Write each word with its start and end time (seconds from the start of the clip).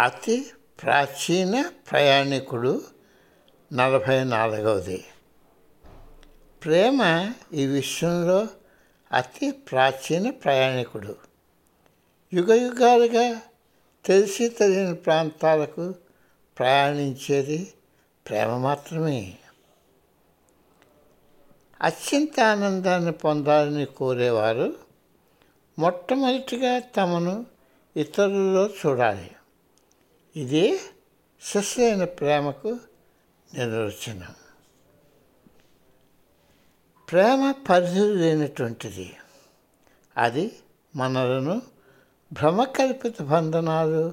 అతి 0.00 0.46
ప్రాచీన 0.82 1.70
ప్రయాణికుడు 1.90 2.82
నలభై 3.72 4.24
నాలుగవది. 4.24 5.04
ప్రేమ 6.64 7.32
ఈ 7.52 7.66
విశ్వంలో 7.66 8.46
అతి 9.12 9.50
ప్రాచీన 9.50 10.30
ప్రయాణికుడు. 10.30 11.16
యుగ 12.34 12.54
యుగాలుగా 12.54 13.40
తెలిసి 14.04 14.48
తెలియని 14.48 14.94
ప్రాంతాలకు 14.94 15.94
ప్రయాణించేది 16.58 17.72
ప్రేమ 18.28 18.56
మాత్రమే. 18.56 19.38
అత్యంత 21.80 22.40
ఆనందాన్ని 22.40 23.12
పొందాలని 23.12 23.84
కోరేవారు 23.84 24.74
మొట్టమొదటిగా 25.78 26.78
తమను 26.78 27.46
ఇతరులలో 27.96 28.66
చూడాలి. 28.66 29.30
ఇదే 30.36 30.80
సస్యైన 31.42 32.04
ప్రేమకు 32.04 32.78
నిర్వచనం. 33.54 34.34
ప్రేమ 37.10 37.54
పరిధి 37.68 38.00
లేనటువంటిది 38.00 39.16
అది 40.16 40.52
మనలను 40.96 41.62
భ్రమకల్పిత 42.32 43.22
బంధనాలు 43.22 44.12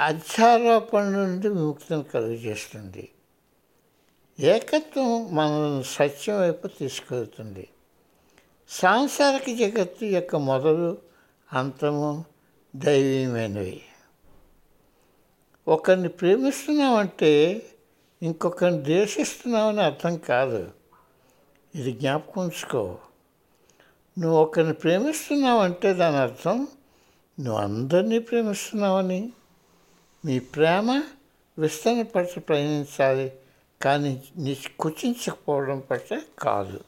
అధ్యారోపణ 0.00 1.02
నుండి 1.02 1.48
విముక్తిని 1.48 2.04
కలుగజేస్తుంది. 2.04 3.08
ఏకత్వం 4.40 5.34
మనల్ని 5.34 5.84
సత్యం 5.84 6.40
వైపు 6.40 6.66
తీసుకెళ్తుంది. 6.66 7.68
సాంసారిక 8.68 9.58
జగత్తు 9.58 10.04
యొక్క 10.04 10.36
మొదలు 10.36 10.98
అంతము 11.52 12.24
దైవీయమైనవి. 12.76 13.82
ఒకరిని 15.68 16.08
ప్రేమిస్తున్నామంటే 16.08 17.62
ఇంకొకరిని 18.22 18.84
ద్వేషిస్తున్నామని 18.84 19.82
అర్థం 19.82 20.16
కాదు. 20.16 20.70
ఇది 21.74 21.92
జ్ఞాపకం 21.92 22.42
ఉంచుకో. 22.42 22.98
నువ్వు 24.18 24.38
ఒకరిని 24.38 24.72
ప్రేమిస్తున్నావంటే 24.72 25.94
దాని 25.94 26.16
అర్థం 26.16 26.68
నువ్వు 27.40 27.62
అందరినీ 27.62 28.18
ప్రేమిస్తున్నావని. 28.18 29.32
మీ 30.24 30.38
ప్రేమ 30.38 31.02
విస్తరణపరచ 31.58 32.40
ప్రయాణించాలి 32.40 33.32
కానీ 33.82 34.22
నీ 34.36 34.56
కుచించకపోవడం 34.80 35.82
పట్ల 35.90 36.20
కాదు. 36.38 36.80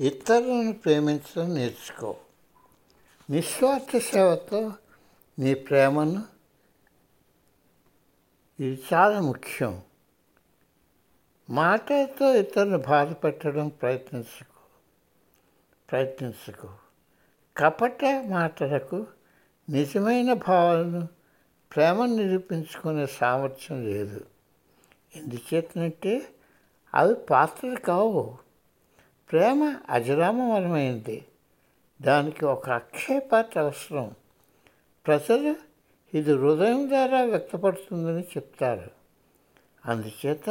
ఇతరులను 0.00 0.72
ప్రేమించడం 0.72 1.54
నేర్చుకో. 1.54 2.16
నిస్వార్థ 3.30 4.04
సేవతో 4.04 4.72
నీ 5.38 5.54
ప్రేమను 5.54 6.37
ఇది 8.60 8.82
చాలా 8.94 9.20
ముఖ్యం. 9.20 9.82
మాటలతో 11.50 12.34
ఇతరులను 12.34 12.78
బాధపెట్టడం 12.78 13.68
ప్రయత్నించకు 13.68 14.60
ప్రయత్నించుకో 15.90 15.90
ప్రయత్నించుకో. 15.90 16.68
కపట 17.56 18.04
మాటలకు 18.26 19.06
నిజమైన 19.70 20.32
భావాలను 20.32 21.08
ప్రేమను 21.74 22.16
నిరూపించుకునే 22.16 23.06
సామర్థ్యం 23.06 23.84
లేదు. 23.84 24.26
ఎందుచేతనంటే 25.16 26.28
అవి 26.94 27.14
పాత్రలు 27.14 27.76
కావు. 27.76 28.38
ప్రేమ 29.30 29.80
అజరామరమైంది. 29.90 31.26
దానికి 32.02 32.44
ఒక 32.44 32.70
అక్షయ 32.70 33.18
పాత్ర 33.18 33.60
అవసరం. 33.60 34.14
ప్రజలు 35.06 35.67
ఇది 36.14 36.32
హృదయం 36.32 36.88
ద్వారా 36.88 37.24
వ్యక్తపడుతుందని 37.24 38.22
చెప్తారు. 38.22 38.90
అందుచేత 39.84 40.50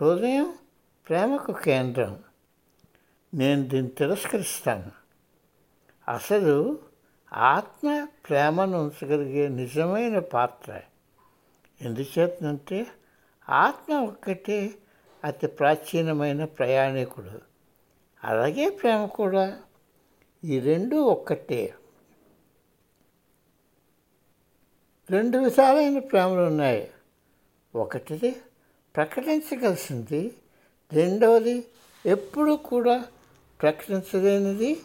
హృదయం 0.00 0.54
ప్రేమకు 1.08 1.52
కేంద్రం. 1.52 2.22
నేను 3.34 3.62
దీన్ని 3.62 3.90
తిరస్కరిస్తాను. 3.90 4.90
అసలు 6.08 6.78
ఆత్మ 7.32 8.06
ప్రేమను 8.28 8.78
ఉంచగలిగే 8.78 9.48
నిజమైన 9.48 10.18
పాత్ర 10.18 10.80
ఎందుచేతనంటే 11.80 12.86
ఆత్మ 13.48 13.94
ఒక్కటే 13.94 14.74
అతి 15.24 15.46
ప్రాచీనమైన 15.46 16.44
ప్రయాణికుడు. 16.44 17.40
అలాగే 18.24 18.68
ప్రేమ 18.68 19.06
కూడా. 19.06 19.60
ఈ 20.44 20.60
రెండు 20.60 20.96
ఒక్కటే. 20.96 21.74
రెండు 25.10 25.38
విధాలైన 25.38 25.98
ప్రేమలు 25.98 26.40
ఉన్నాయి. 26.40 26.90
ఒకటిది 27.74 28.36
ప్రకటించగలిసింది 28.96 30.34
రెండవది 30.92 31.64
ఎప్పుడూ 32.06 32.56
కూడా 32.56 33.04
ప్రకటించలేనిది 33.62 34.80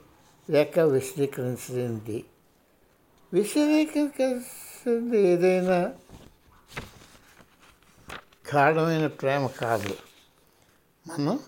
లేక 0.50 0.80
విశదీకరించలేనిది. 0.80 2.25
విశదీకరించాల్సింది 3.34 5.22
ఏదైనా 5.22 5.94
గాఢమైన 8.56 9.07
ప్రేమ 9.07 9.47
కాదు. 9.47 9.97
మనం 11.07 11.40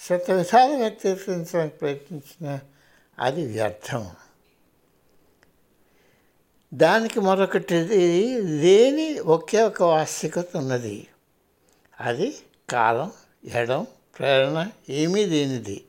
శత 0.00 0.30
విధాలు 0.30 0.72
వ్యక్తీకరించడానికి 0.72 1.76
ప్రయత్నించిన 1.76 2.58
అది 3.18 3.46
వ్యర్థం. 3.46 4.10
దానికి 6.76 7.20
మరొకటి 7.20 7.74
లేని 8.42 9.18
ఒకే 9.18 9.62
ఒక 9.62 9.82
వాస్తవికత 9.82 10.56
ఉన్నది? 10.56 11.06
అది 12.00 12.38
కాలం 12.70 13.12
ఎడం 13.44 13.86
ప్రేరణ 14.18 14.70
ఏమీ 14.90 15.24
లేనిది. 15.24 15.84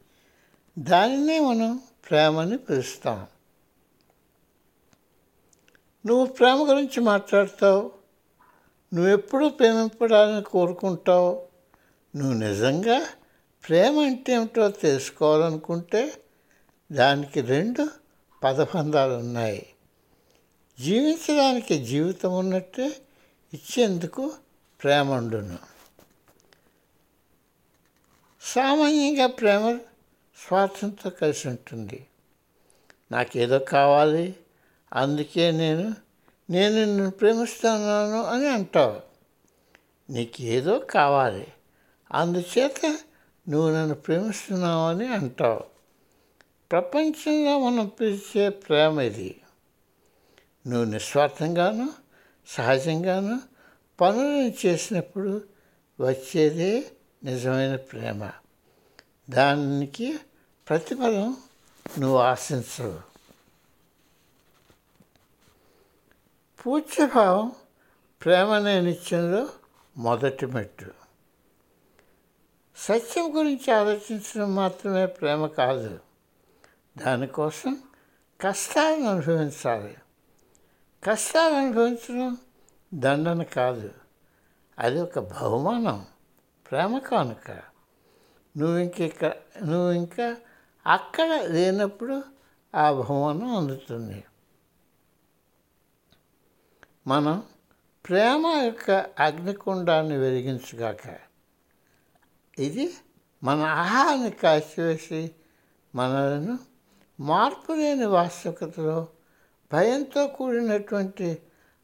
దానినే 0.79 1.39
మనం 1.39 1.81
ప్రేమని 2.09 2.57
పిలుస్తాం. 2.57 3.25
నువ్వు 6.05 6.25
ప్రేమ 6.25 6.69
గురించి 6.69 6.99
మాట్లాడతావు. 6.99 7.91
నువ్వెప్పుడు 8.93 9.47
ప్రేమింపడాలని 9.47 10.43
కోరుకుంటావు? 10.43 11.47
నువ్వు 12.15 12.33
నిజంగా 12.33 13.01
ప్రేమ 13.67 13.99
అంటే 13.99 14.33
ఏమిటో 14.33 14.69
తెలుసుకోవాలనుకుంటే 14.69 16.13
దానికి 16.91 17.41
రెండు 17.41 17.89
పదబంధాలు 18.43 19.13
ఉన్నాయి. 19.13 19.67
జీవించడానికి 20.79 21.85
జీవితం 21.85 22.39
ఉన్నట్టే 22.39 22.95
ఇచ్చేందుకు 23.53 24.33
ప్రేమ 24.83 25.11
ఉండును. 25.11 25.57
సామాన్యంగా 28.41 29.27
ప్రేమ 29.27 29.79
స్వార్థంతో 30.47 31.09
కలిసి 31.09 31.47
ఉంటుంది. 31.47 32.07
నాకేదో 33.11 33.59
కావాలి 33.59 34.35
అందుకే 34.93 35.51
నేను 35.51 35.95
నేను 36.49 36.85
నిన్ను 36.85 37.11
ప్రేమిస్తున్నాను 37.11 38.23
అని 38.23 38.47
అంటావు. 38.47 39.01
నీకేదో 40.11 40.79
కావాలి 40.79 41.47
అందుచేత 42.11 42.97
నువ్వు 43.49 43.71
నన్ను 43.71 43.95
ప్రేమిస్తున్నావు 43.95 44.89
అని 44.89 45.07
అంటావు. 45.07 45.63
ప్రపంచంలో 46.71 47.59
మనం 47.59 47.87
పిలిచే 47.87 48.49
ప్రేమ 48.49 49.01
ఇది. 49.01 49.41
నువ్వు 50.67 50.91
నిస్వార్థంగాను 50.91 51.89
సహజంగాను 52.47 53.41
పనులను 54.01 54.53
చేసినప్పుడు 54.65 55.43
వచ్చేదే 55.99 56.91
నిజమైన 57.23 57.75
ప్రేమ. 57.75 58.31
దానికి 59.29 60.19
ప్రతిఫలం 60.69 61.37
నువ్వు 61.99 62.17
ఆశించవు. 62.17 62.99
పూజ్యభావం 66.61 67.51
ప్రేమనే 68.23 68.81
నిత్యంలో 68.81 69.49
మొదటి 69.97 70.45
మెట్టు. 70.45 70.91
సత్యం 72.77 73.37
గురించి 73.37 73.73
ఆలోచించడం 73.73 74.55
మాత్రమే 74.55 75.05
ప్రేమ 75.05 75.47
కాదు. 75.47 75.99
దానికోసం 76.97 77.83
కష్టాలను 78.41 79.09
అనుభవించాలి. 79.09 79.97
కష్టాలు 81.07 81.53
అనుభవించడం 81.53 82.37
దండన 82.93 83.43
కాదు. 83.43 83.93
అది 84.79 85.01
ఒక 85.01 85.19
బహుమానం 85.19 86.05
ప్రేమ 86.71 86.97
కానుక. 86.97 87.51
నువ్వు 88.57 88.77
ఇంక 88.77 89.25
నువ్వు 89.63 89.91
ఇంకా 89.91 90.37
అక్కడ 90.87 91.41
లేనప్పుడు 91.41 92.23
ఆ 92.75 92.91
బహుమానం 92.91 93.57
అందుతుంది. 93.57 94.23
మనం 97.07 97.43
ప్రేమ 98.07 98.45
యొక్క 98.65 98.91
అగ్నికుండాన్ని 99.19 100.17
వెలిగించుగాక. 100.17 101.17
ఇది 102.59 102.93
మన 103.43 103.61
ఆహారాన్ని 103.61 104.31
కాల్చివేసి 104.31 105.31
మనలను 105.95 106.59
మార్పు 107.19 107.73
లేని 107.73 108.05
వాస్తవికతలో 108.05 109.07
భయంతో 109.71 110.27
కూడినటువంటి 110.27 111.37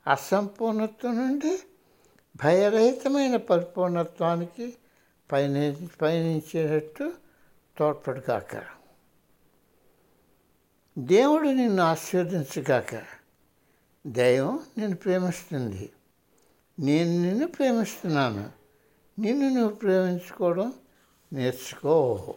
అసంపూర్ణత్వం 0.08 1.18
నుండి 1.18 1.60
భయరహితమైన 2.44 3.36
పరిపూర్ణత్వానికి 3.36 4.74
పయని 5.32 5.88
పయనించేటట్టు 6.02 7.14
తోడ్పడుగాక 7.78 8.64
దేవుడు 10.98 11.48
నిన్ను 11.48 11.84
ఆశీర్వదించగాక. 11.84 13.02
దైవం 14.08 14.60
నిన్ను 14.78 14.98
ప్రేమిస్తుంది. 14.98 15.90
నేను 16.80 17.22
నిన్ను 17.22 17.48
ప్రేమిస్తున్నాను. 17.48 18.52
నిన్ను 19.20 19.50
నువ్వు 19.50 19.76
ప్రేమించుకోవడం 19.76 20.74
నేర్చుకో. 21.34 22.36